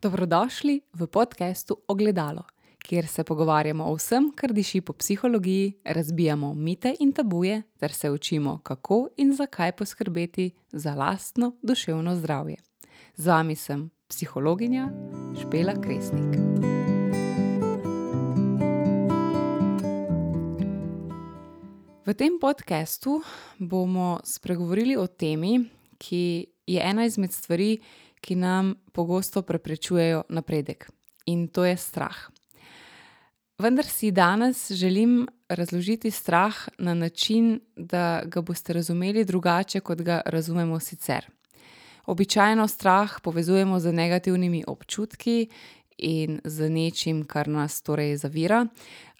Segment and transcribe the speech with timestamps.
[0.00, 2.42] Dobrodošli v podkastu Ogledalo,
[2.78, 8.10] kjer se pogovarjamo o vsem, kar diši po psihologiji, razbijamo mite in tabuje, ter se
[8.10, 12.56] učimo, kako in zakaj poskrbeti za lastno duševno zdravje.
[13.16, 14.88] Z vami sem psihologinja
[15.42, 16.32] Špela Kresnik.
[22.06, 23.20] V tem podkastu
[23.58, 25.60] bomo spregovorili o temi,
[25.98, 30.90] ki je ena izmed stvari, ki nam pogosto preprečujejo napredek,
[31.26, 32.30] in to je strah.
[33.58, 40.20] Vendar si danes želim razložiti strah na način, da ga boste razumeli drugače, kot ga
[40.26, 41.26] razumemo sicer.
[42.06, 45.48] Običajno strah povezujemo z negativnimi občutki
[45.98, 48.66] in z nečim, kar nas torej zavira.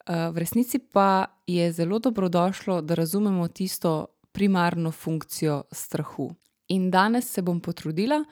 [0.07, 6.35] v resnici pa je zelo dobrodošlo, da razumemo tisto primarno funkcijo strahu.
[6.71, 8.25] In danes se bom potrudila,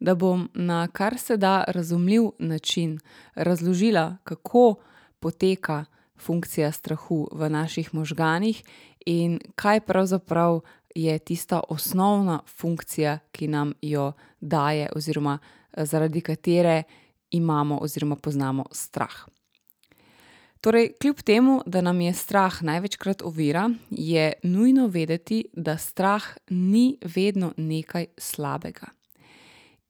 [0.00, 2.98] da bom na kar se da razumljiv način
[3.34, 4.74] razložila, kako
[5.20, 5.84] poteka
[6.18, 8.62] funkcija strahu v naših možganih
[9.06, 10.60] in kaj pravzaprav
[10.94, 15.38] je tista osnovna funkcija, ki nam jo daje oziroma,
[15.76, 16.82] zaradi katere
[17.30, 19.33] imamo oziroma poznamo strah.
[20.64, 26.96] Torej, kljub temu da nam je strah največkrat ovira, je nujno vedeti, da strah ni
[27.14, 28.86] vedno nekaj slabega.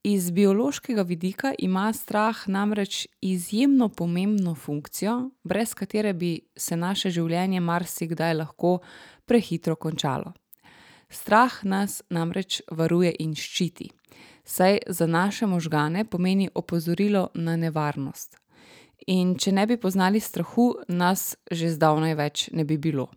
[0.02, 7.61] Iz biološkega vidika ima strah namreč izjemno pomembno funkcijo, brez katere bi se naše življenje
[7.61, 8.78] marsikdaj lahko
[9.25, 10.33] prehitro končalo.
[11.08, 13.92] Strah nas namreč varuje in ščiti,
[14.45, 18.44] saj za naše možgane pomeni opozorilo na nevarnost.
[19.06, 23.11] In če ne bi poznali strahu, nas že zdavnaj več ne bi bilo.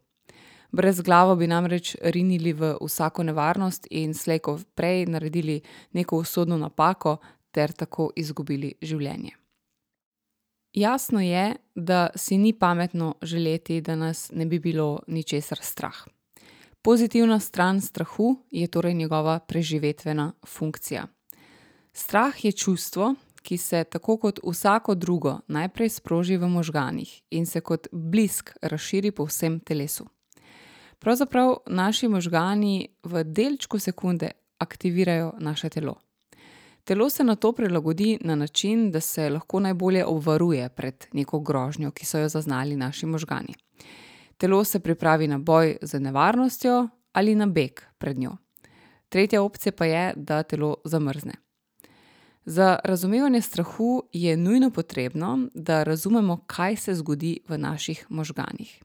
[0.72, 5.62] Brezglavo bi namreč rinili v vsako nevarnost in slej ko prej naredili
[5.94, 7.18] neko usodno napako
[7.52, 9.32] ter tako izgubili življenje.
[10.78, 16.04] Jasno je, da si ni pametno želeti, da nas ne bi bilo ničesar strah.
[16.82, 21.08] Pozitivna stran strahu je torej njegova preživetvena funkcija.
[21.94, 23.16] Strah je čustvo,
[23.48, 29.12] ki se tako kot vsako drugo najprej sproži v možganih in se kot blisk razširi
[29.12, 30.06] po vsem telesu.
[31.00, 35.96] Pravzaprav naši možgani v delčku sekunde aktivirajo naše telo.
[36.84, 42.06] Telo se nato prilagodi na način, da se lahko najbolje obvaruje pred neko grožnjo, ki
[42.06, 43.56] so jo zaznali naši možgani.
[44.38, 48.38] Telo se pripravi na boj z nevarnostjo ali na beg pred njo.
[49.10, 51.47] Tretja opcija pa je, da telo zamrzne.
[52.50, 58.84] Za razumevanje strahu je nujno potrebno, da razumemo, kaj se zgodi v naših možganih.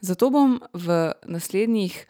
[0.00, 2.06] Zato bom v naslednjih,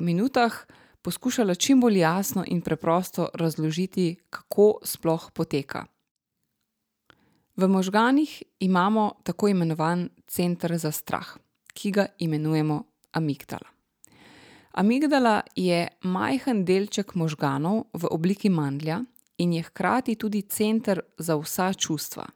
[0.00, 0.66] minutah
[1.02, 5.86] poskušala čim bolj jasno in preprosto razložiti, kako sploh poteka.
[7.56, 11.36] V možganih imamo tako imenovani center za strah,
[11.74, 12.82] ki ga imenujemo
[13.12, 13.70] amigdala.
[14.72, 19.04] Amigdala je majhen delček možganov v obliki mandlja
[19.38, 22.26] in je hkrati tudi center za vsa čustva.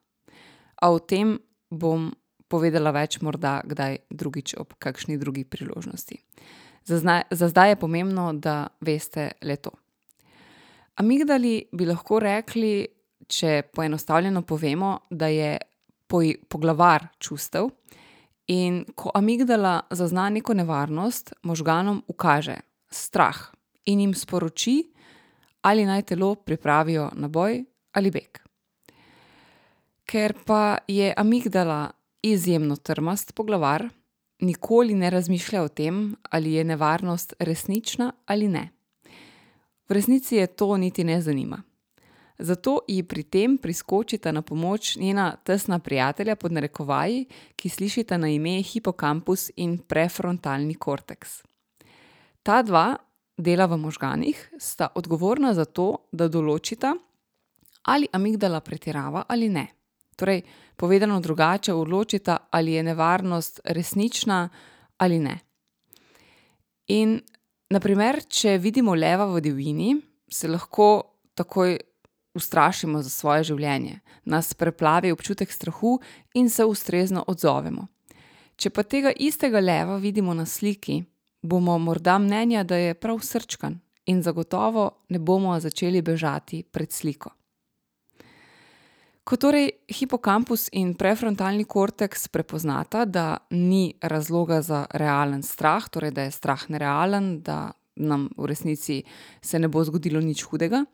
[0.83, 1.39] A o tem
[1.71, 2.11] bom
[2.49, 6.19] povedala več morda kdaj drugič ob kakšni drugi priložnosti.
[6.87, 9.71] Za za zdaj je pomembno, da veste le to.
[10.97, 12.87] Amigdali bi lahko rekli,
[13.27, 15.59] če poenostavljeno povemo, da je
[16.49, 17.69] poglavar čustev,
[18.47, 23.37] in ko amigdala zazna neko nevarnost, možganom ukaže strah
[23.85, 24.85] in jim sporoči,
[25.67, 28.39] ali naj telo pripravijo na boj ali beg.
[30.07, 31.91] Ker pa je amigdala
[32.23, 33.89] izjemno trmast poglavar,
[34.41, 38.69] nikoli ne razmišlja o tem, ali je nevarnost resnična ali ne.
[39.89, 41.63] V resnici je to niti ne zanima.
[42.39, 48.29] Zato ji pri tem priskočita na pomoč njena tesna prijatelja, pod narekovaji, ki slišita na
[48.29, 51.43] ime hipokampus in prefrontalni korteks.
[52.43, 52.97] Ta dva
[53.37, 56.95] dela v možganih sta odgovorna za to, da določita,
[57.87, 59.67] ali amigdala pretirava ali ne.
[60.17, 60.43] Torej
[60.77, 64.49] povedano drugače, odločita, ali je nevarnost resnična
[64.97, 65.37] ali ne.
[66.89, 67.19] In
[67.71, 69.97] na primer, če vidimo leva v divjini,
[70.31, 71.77] se lahko takoj
[72.37, 75.99] ustrašimo za svoje življenje, nas preplavi občutek strahu
[76.35, 77.89] in se ustrezno odzovemo.
[78.57, 81.03] Če pa tega istega leva vidimo na sliki,
[81.47, 87.31] bomo morda mnenja, da je prav srčkan, in zagotovo ne bomo začeli bežati pred sliko.
[89.27, 96.29] Ko torej hipokampus in prefrontalni korteks prepoznata, da ni razloga za realen strah, torej da
[96.29, 99.03] je strah nerealen, da nam v resnici
[99.43, 100.85] se ne bo zgodilo nič hudega,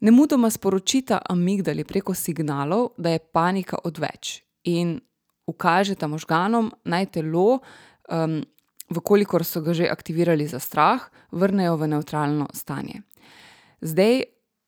[0.00, 5.00] Nemudoma sporočita amigdali preko signalov, da je panika odveč in
[5.46, 7.60] ukažeta možganom, naj telo,
[8.10, 8.42] um,
[8.90, 13.02] vkolikor so ga že aktivirali za strah, vrnejo v neutralno stanje.
[13.80, 14.22] Zdaj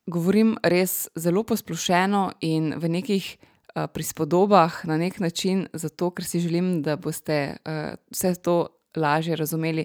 [0.09, 6.41] govorim res zelo posplošeno in v nekih uh, prispodobah na nek način, zato ker si
[6.41, 9.85] želim, da boste uh, vse to lažje razumeli,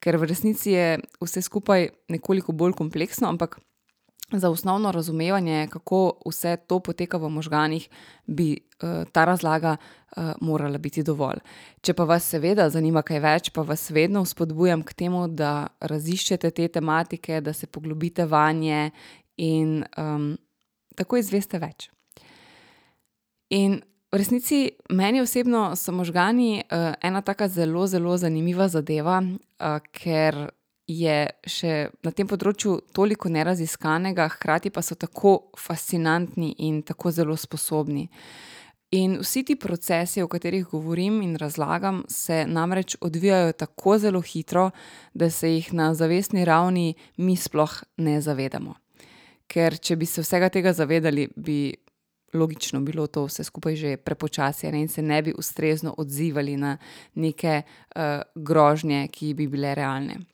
[0.00, 3.58] ker v resnici je vse skupaj nekoliko bolj kompleksno, ampak.
[4.34, 7.88] Za osnovno razumevanje, kako vse to poteka v možganih,
[8.26, 11.38] bi uh, ta razlaga uh, morala biti dovolj.
[11.80, 16.50] Če pa vas seveda zanima kaj več, pa vas vedno spodbujam k temu, da raziščete
[16.50, 18.90] te tematike, da se poglobite vanje
[19.36, 20.32] in um,
[20.96, 21.90] tako izveste več.
[23.54, 23.78] In
[24.10, 24.58] v resnici
[24.90, 30.48] meni osebno so možgani uh, ena tako zelo, zelo zanimiva zadeva, uh, ker
[30.86, 37.36] je še na tem področju toliko neraziskanega, hkrati pa so tako fascinantni in tako zelo
[37.36, 38.08] sposobni.
[38.94, 44.68] In vsi ti procesi, o katerih govorim in razlagam, se namreč odvijajo tako zelo hitro,
[45.14, 48.76] da se jih na zavestni ravni mi sploh ne zavedamo.
[49.50, 51.74] Ker če bi se vsega tega zavedali, bi
[52.34, 56.76] logično bilo to vse skupaj že prepočasi in se ne bi ustrezno odzivali na
[57.14, 60.33] neke uh, grožnje, ki bi bile realne.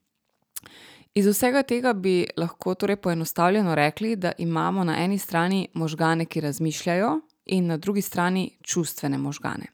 [1.15, 6.41] Iz vsega tega bi lahko torej poenostavljeno rekli, da imamo na eni strani možgane, ki
[6.41, 9.67] razmišljajo, in na drugi strani čustvene možgane.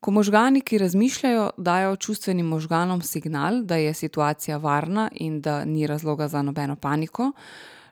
[0.00, 5.86] Ko možgani, ki razmišljajo, dajo čustvenim možganom signal, da je situacija varna in da ni
[5.86, 7.32] razloga za nobeno paniko,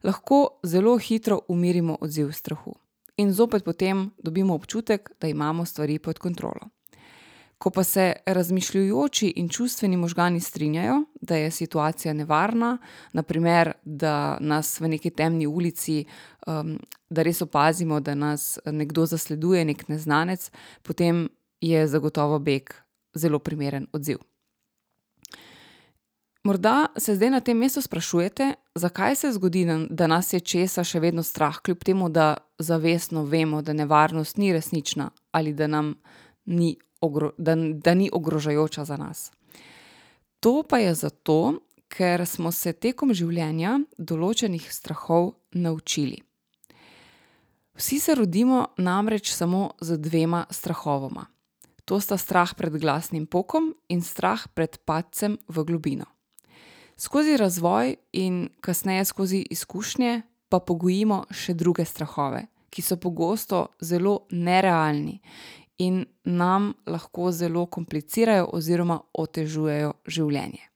[0.03, 2.75] lahko zelo hitro umirimo odziv strahu.
[3.17, 6.69] In zopet potem dobimo občutek, da imamo stvari pod kontrolo.
[7.62, 12.79] Ko pa se razmišljujoči in čustveni možgani strinjajo, da je situacija nevarna,
[13.12, 16.05] naprimer, da nas v neki temni ulici,
[16.47, 16.79] um,
[17.11, 20.50] da res opazimo, da nas nekdo zasleduje, nek neznanec,
[20.82, 21.29] potem
[21.61, 22.75] je zagotovo beg
[23.14, 24.19] zelo primeren odziv.
[26.44, 31.00] Morda se zdaj na tem mestu sprašujete, zakaj se zgodi, da nas je česa še
[31.00, 35.94] vedno strah, kljub temu, da zavestno vemo, da nevarnost ni resnična ali da nam
[36.44, 36.76] ni
[37.38, 39.31] da, da ni ogrožajoča za nas.
[40.40, 46.22] To pa je zato, ker smo se tekom življenja določenih strahov naučili.
[47.76, 51.26] Vsi se rodimo namreč samo z dvema strahovoma.
[51.84, 56.06] To sta strah pred glasnim pokom in strah pred padcem v globino.
[56.96, 64.28] Skozi razvoj in kasneje skozi izkušnje pa pogojimo še druge strahove, ki so pogosto zelo
[64.31, 65.19] nerealni
[65.79, 70.69] in nam lahko zelo komplicirajo oziroma otežujejo življenje.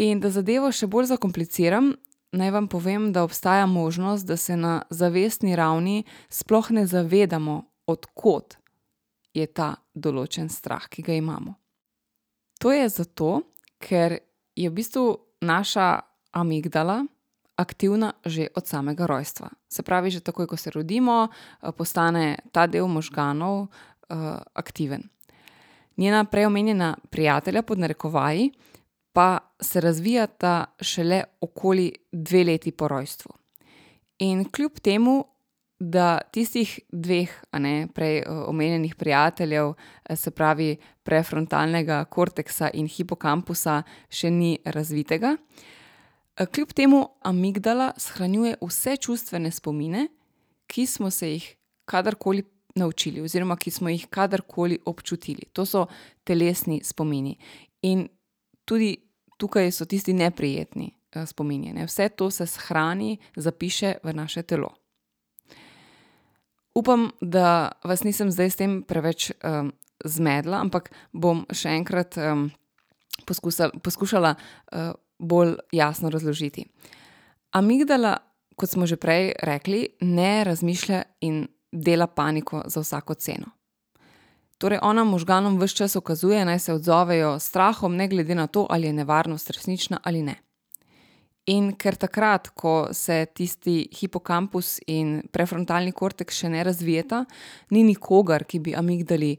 [0.00, 1.92] In da zadevo še bolj zakompliciram,
[2.32, 8.56] naj vam povem, da obstaja možnost, da se na zavestni ravni sploh ne zavedamo, odkot
[9.34, 11.56] je ta določen strah, ki ga imamo.
[12.60, 13.42] To je zato,
[13.80, 14.18] ker
[14.56, 15.04] je v bistvu
[15.40, 16.00] naša
[16.36, 17.02] amigdala
[17.60, 19.52] aktivna že od samega rojstva.
[19.68, 23.68] Se pravi, že takoj, ko se rodimo, eh, postane ta del možganov
[24.10, 25.02] uh, aktiven.
[25.96, 28.50] Njena preomenjena prijatelja, pod narekovaji,
[29.12, 33.32] pa se razvijata šele okoli dve leti po rojstvu.
[34.18, 35.24] In kljub temu,
[35.80, 39.72] da tistih dveh, a ne prej eh, omenjenih prijateljev,
[40.14, 45.36] se pravi prefrontalnega korteksa in hipokampusa, še ni razvitega,
[46.46, 50.08] kljub temu amigdala shranjuje vse čustvene spomine,
[50.66, 52.44] ki smo se jih kadarkoli
[52.74, 55.42] naučili, oziroma ki smo jih kadarkoli občutili.
[55.52, 55.86] To so
[56.24, 57.36] telesni spomini.
[57.82, 58.08] In
[58.64, 58.96] tudi
[59.36, 61.72] tukaj so tisti neprijetni eh, spomini.
[61.72, 61.86] Ne?
[61.86, 64.70] Vse to se shrani, zapiše v naše telo.
[66.74, 69.72] Upam, da vas nisem zdaj s tem preveč um,
[70.04, 72.46] zmedla, ampak bom še enkrat um,
[73.26, 74.36] poskusala, poskušala.
[74.72, 76.64] Uh, bolj jasno razložiti.
[77.52, 78.16] Amigdala,
[78.56, 83.46] kot smo že prej rekli, ne razmišlja in dela paniko za vsako ceno.
[84.60, 88.66] Torej, ona možganom vse čas ukazuje, naj se odzovejo s strahom, ne glede na to,
[88.70, 90.34] ali je nevarnost resnična ali ne.
[91.46, 97.24] In ker takrat, ko se tisti hipokampus in prefrontalni korteks še ne razvijeta,
[97.70, 99.38] ni nikogar, ki bi amigdali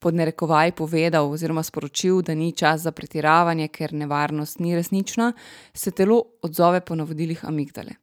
[0.00, 5.32] pod narekovaj povedal oziroma sporočil, da ni čas za pretiravanje, ker nevarnost ni resnična,
[5.74, 7.98] se telo odzove po navodilih amigdale.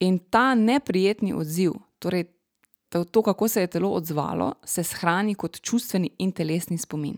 [0.00, 2.24] In ta neprijetni odziv, torej
[3.10, 7.16] to, kako se je telo odzvalo, se shrani kot čustveni in telesni spomin.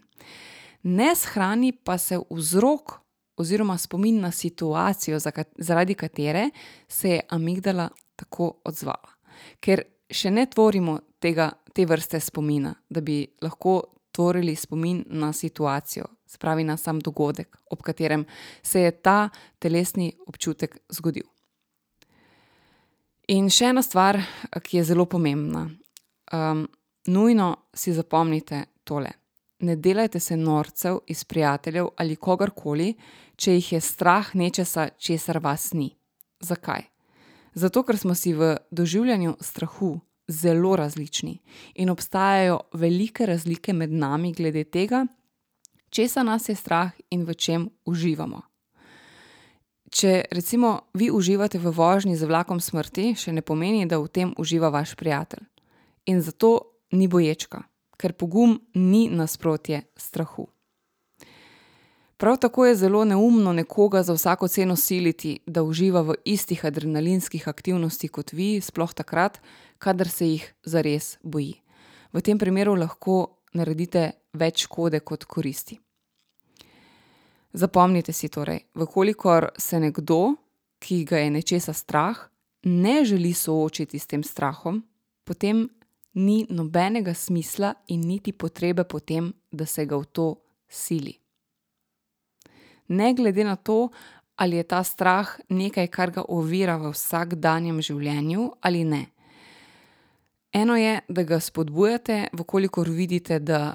[0.82, 2.92] Ne shrani pa se vzrok
[3.36, 5.18] oziroma spomin na situacijo,
[5.58, 6.50] zaradi katere
[6.88, 9.10] se je amigdala tako odzvala.
[9.60, 13.82] Ker še ne tvorimo tega, te vrste spomina, da bi lahko
[14.14, 18.24] tvorili spomin na situacijo, spravi na sam dogodek, ob katerem
[18.62, 19.28] se je ta
[19.58, 21.26] telesni občutek zgodil.
[23.28, 24.20] In še ena stvar,
[24.62, 25.64] ki je zelo pomembna.
[26.32, 26.66] Um,
[27.06, 29.10] nujno si zapomnite tole.
[29.64, 32.92] Ne delajte se norcev iz prijateljev ali kogarkoli,
[33.36, 35.88] če jih je strah nečesa, česar vas ni.
[36.40, 36.84] Zakaj?
[37.54, 39.96] Zato, ker smo si v doživljanju strahu
[40.28, 41.38] zelo različni
[41.74, 45.06] in obstajajo velike razlike med nami glede tega,
[45.90, 48.42] česa nas je strah in v čem uživamo.
[49.94, 54.32] Če recimo vi uživate v vožnji z vlakom smrti, še ne pomeni, da v tem
[54.38, 55.44] uživa vaš prijatelj.
[56.10, 57.62] In zato ni boječka,
[57.96, 60.48] ker pogum ni nasprotje strahu.
[62.16, 67.48] Prav tako je zelo neumno nekoga za vsako ceno siliti, da uživa v istih adrenalinskih
[67.48, 69.40] aktivnostih kot vi, sploh takrat,
[69.78, 71.60] kadar se jih zares boji.
[72.12, 75.80] V tem primeru lahko naredite več škode kot koristi.
[77.52, 80.36] Zapomnite si torej, vkolikor se nekdo,
[80.78, 82.18] ki ga je nečesa strah,
[82.62, 84.84] ne želi soočiti s tem strahom,
[85.24, 85.66] potem
[86.14, 90.28] ni nobenega smisla in niti potrebe po tem, da se ga v to
[90.68, 91.23] sili
[92.88, 93.88] ne glede na to,
[94.36, 99.06] ali je ta strah nekaj, kar ga ovira v vsakdanjem življenju ali ne.
[100.54, 103.74] Eno je, da ga spodbujate, vkolikor vidite, da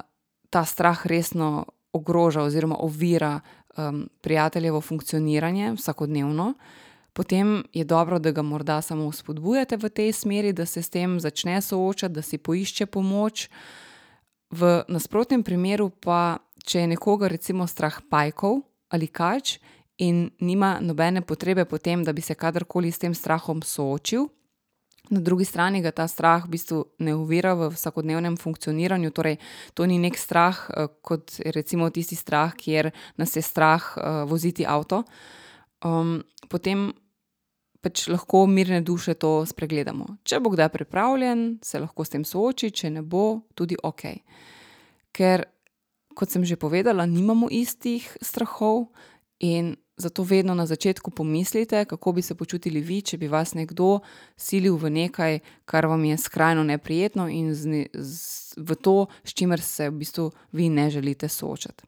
[0.50, 3.40] ta strah resno ogroža oziroma ovira
[3.76, 6.54] um, prijateljevo funkcioniranje vsakodnevno.
[7.12, 11.20] Potem je dobro, da ga morda samo spodbujate v tej smeri, da se s tem
[11.20, 13.48] začne soočati, da si poišče pomoč.
[14.50, 19.58] V nasprotnem primeru pa, če je nekoga recimo strah pajkov, ali kač
[20.00, 24.28] in nima nobene potrebe po tem, da bi se kadarkoli s tem strahom soočil.
[25.10, 29.40] Na drugi strani ga ta strah v bistvu ne uvira v vsakodnevnem funkcioniranju, torej
[29.74, 34.66] to ni nek strah, eh, kot recimo tisti strah, kjer nas je strah uh, voziti
[34.66, 35.02] avto.
[35.82, 36.92] Um, potem
[37.80, 40.20] pač lahko mirne duše to spregledamo.
[40.22, 44.04] Če bo kdaj pripravljen, se lahko s tem sooči, če ne bo, tudi ok.
[45.16, 45.46] Ker
[46.14, 48.90] kot sem že povedala, nimamo istih strahov
[49.38, 54.00] in zato vedno na začetku pomislite, kako bi se počutili vi, če bi vas nekdo
[54.36, 59.60] silil v nekaj, kar vam je skrajno neprijetno in z, z, v to, s čimer
[59.60, 61.84] se v bistvu vi ne želite soočati.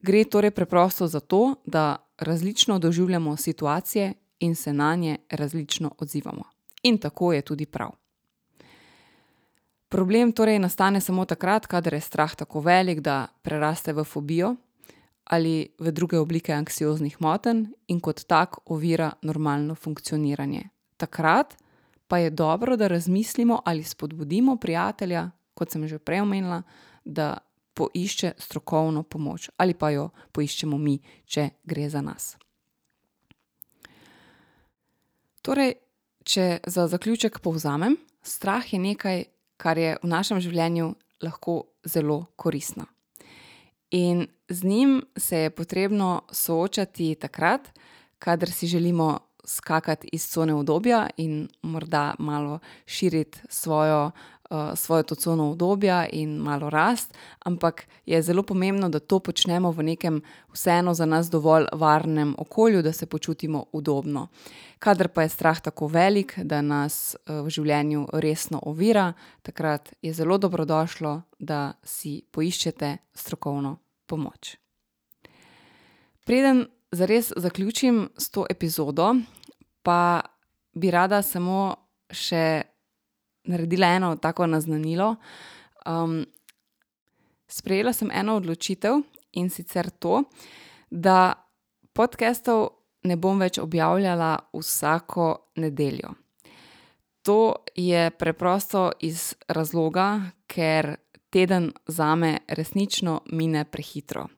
[0.00, 6.44] Gre torej preprosto za to, da različno doživljamo situacije in se na nje različno odzivamo.
[6.82, 7.90] In tako je tudi prav.
[9.88, 14.56] Problem torej nastane samo takrat, kadar je strah tako velik, da preraste v fobijo
[15.28, 20.62] ali v druge oblike anksioznih motenj in kot tak ovira normalno funkcioniranje.
[20.96, 21.56] Takrat
[22.08, 26.62] pa je dobro, da razmislimo ali spodbudimo prijatelja, kot sem že prej omenila,
[27.04, 27.38] da
[27.74, 32.36] poišče strokovno pomoč ali pa jo poiščemo mi, če gre za nas.
[35.42, 35.74] Torej,
[36.24, 39.24] če za zaključek povzamem, strah je nekaj,
[39.58, 42.86] kar je v našem življenju lahko zelo koristno.
[43.90, 47.68] In z njim se je potrebno soočati takrat,
[48.18, 54.10] kadar si želimo skakati iz cone obdobja in morda malo širiti svojo
[54.50, 59.70] uh, svojo to cono obdobja in malo rast, ampak je zelo pomembno, da to počnemo
[59.70, 64.28] v nekem vseeno za nas dovolj varnem okolju, da se počutimo udobno.
[64.78, 69.12] Kadar pa je strah tako velik, da nas uh, v življenju resno ovira,
[69.42, 73.76] takrat je zelo dobrodošlo, da si poiščete strokovno
[74.06, 74.56] pomoč.
[76.24, 79.14] Preden zares zaključim s to epizodo,
[79.82, 80.20] pa
[80.72, 81.76] bi rada samo
[82.10, 82.62] še
[83.48, 85.16] naredila eno tako naznanilo.
[85.86, 86.26] Um,
[87.48, 89.00] sprejela sem eno odločitev
[89.32, 90.22] in sicer to,
[90.90, 91.32] da
[91.92, 92.68] podcastov
[93.08, 96.14] ne bom več objavljala vsako nedeljo.
[97.22, 100.96] To je preprosto iz razloga, ker
[101.30, 104.28] teden za me resnično mine prehitro.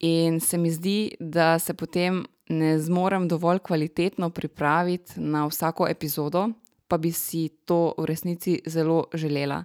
[0.00, 6.48] In se mi zdi, da se potem ne zmorem dovolj kvalitetno pripraviti na vsako epizodo,
[6.90, 9.62] pa bi si to v resnici zelo želela,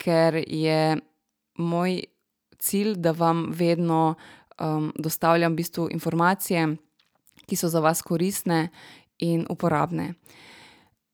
[0.00, 0.96] ker je
[1.60, 2.00] moj
[2.58, 6.76] cilj, da vam vedno um, dostavljam v bistvu informacije,
[7.46, 8.68] ki so za vas koristne
[9.18, 10.14] in uporabne.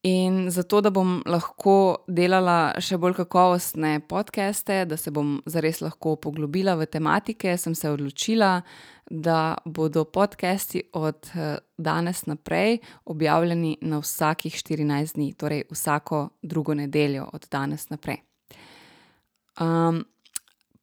[0.02, 6.14] In zato, da bom lahko delala še bolj kakovostne podcaste, da se bom zares lahko
[6.16, 8.62] poglobila v tematike, sem se odločila,
[9.11, 11.28] da bodo podcasti od
[11.76, 18.23] danes naprej objavljeni na vsakih štirinajst dni, torej vsako drugo nedeljo od danes naprej.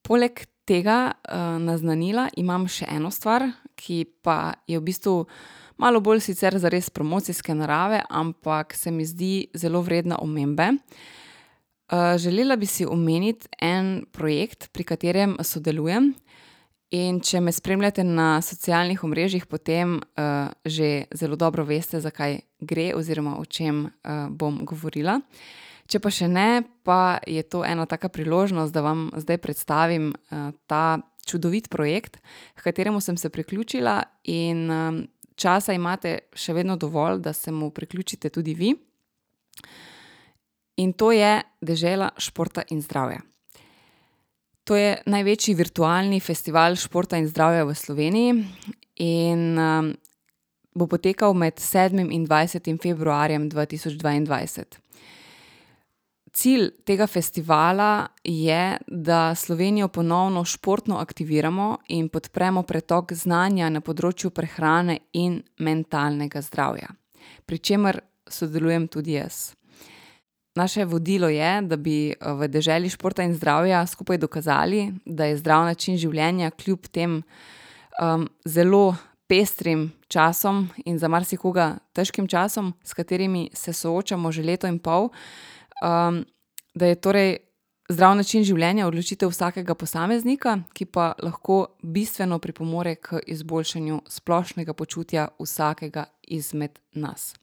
[0.01, 1.11] poleg tega,
[1.59, 5.25] naznanila imam še eno stvar, ki pa je v bistvu
[5.77, 10.71] malo bolj sicer zares promocijske narave, ampak se mi zdi zelo vredna omembe.
[12.17, 16.13] želela bi si omeniti en projekt, pri katerem sodelujem,
[16.91, 19.99] in če me spremljate na socialnih omrežjih, potem,
[20.65, 23.89] že zelo dobro veste, za kaj gre oziroma o čem,
[24.29, 25.19] bom govorila.
[25.87, 30.11] Če pa še ne, pa je to ena taka priložnost, da vam zdaj predstavim,
[30.67, 32.19] ta čudovit projekt,
[32.55, 34.67] h kateremu sem se priključila, in,
[35.37, 38.73] časa imate še vedno dovolj, da se mu priključite tudi vi.
[40.77, 43.21] In to je Dežela športa in zdravja.
[44.67, 48.33] To je največji virtualni festival športa in zdravja v Sloveniji
[48.99, 49.45] in,
[50.75, 54.77] bo potekal med sedmim in dvajsetim februarjem dva tisoč dvaindvajset.
[56.37, 64.29] Cilj tega festivala je, da Slovenijo ponovno športno aktiviramo in podpremo pretok znanja na področju
[64.29, 66.91] prehrane in mentalnega zdravja.
[67.45, 69.55] Pri čemer sodelujem tudi jaz.
[70.61, 75.65] Naše vodilo je, da bi, v Deželi športa in zdravja skupaj dokazali, da je zdrav
[75.65, 77.23] način življenja kljub tem,
[78.45, 78.93] zelo
[79.27, 85.09] pestrim časom in za marsikoga težkim časom, s katerimi se soočamo že leto in pol,
[85.81, 87.37] da je torej
[87.89, 95.27] zdrav način življenja odločitev vsakega posameznika, ki pa lahko bistveno pripomore k izboljšanju splošnega počutja
[95.39, 97.33] vsakega izmed nas.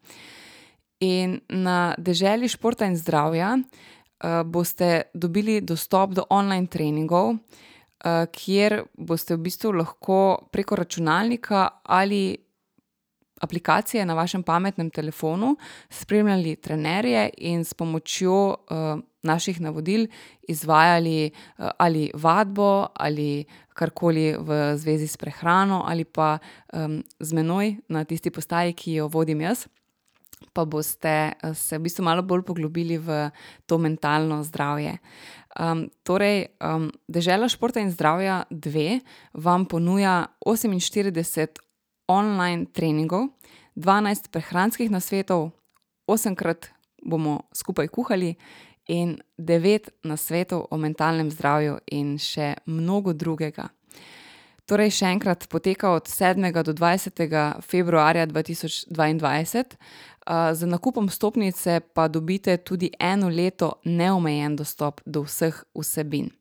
[1.00, 3.56] In na Deželi športa in zdravja,
[4.44, 7.34] boste dobili dostop do online treningov,
[8.32, 12.36] kjer boste v bistvu lahko preko računalnika ali
[13.44, 15.56] aplikacije na vašem pametnem telefonu
[15.90, 18.56] spremljali trenerje in s pomočjo,
[19.24, 20.06] naših navodil
[20.48, 26.38] izvajali, ali vadbo ali karkoli v zvezi s prehrano ali pa,
[27.20, 29.66] z menoj na tisti postaji, ki jo vodim jaz,
[30.52, 33.30] pa boste, se v bistvu malo bolj poglobili v
[33.66, 34.98] to mentalno zdravje.
[36.02, 36.46] torej,
[37.08, 39.00] Dežela športa in zdravja dve
[39.32, 41.58] vam ponuja oseminštirideset
[42.08, 43.28] online treningov,
[43.74, 45.50] dvanajst prehranskih nasvetov,
[46.06, 46.70] osemkrat
[47.02, 48.34] bomo skupaj kuhali
[48.88, 53.68] in devet nasvetov o mentalnem zdravju in še mnogo drugega.
[54.64, 59.76] Torej še enkrat, poteka od sedmega do dvajsetega februarja dva tisoč dvaindvajset,
[60.56, 66.32] z nakupom vstopnice pa dobite tudi eno leto neomejen dostop do vseh vsebin.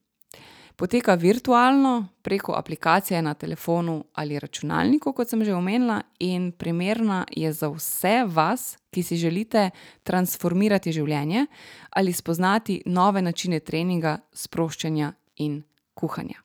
[0.76, 7.54] Poteka virtualno, preko aplikacije na telefonu ali računalniku, kot sem že omenila, in primerna je
[7.54, 9.70] za vse vas, ki si želite
[10.04, 11.46] transformirati življenje
[11.92, 15.62] ali spoznati nove načine treninga, sproščanja in
[15.94, 16.42] kuhanja.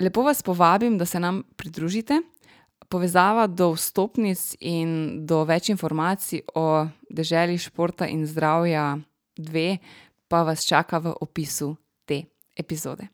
[0.00, 2.20] lepo vas povabim, da se nam pridružite.
[2.88, 8.98] Povezava do vstopnic in do več informacij o Deželi športa in zdravja
[9.36, 9.78] dve
[10.28, 12.24] pa vas čaka v opisu te
[12.56, 13.08] epizode.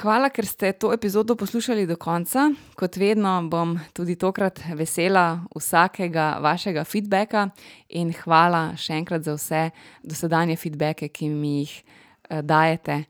[0.00, 2.48] Hvala, ker ste to epizodo poslušali do konca.
[2.74, 7.50] Kot vedno bom tudi tokrat vesela vsakega vašega feedbacka
[8.00, 9.62] in hvala še enkrat za vse
[10.02, 11.76] dosedanje feedbacke, ki mi jih,
[12.42, 13.04] dajete.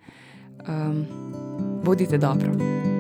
[1.85, 2.91] bodite dobro.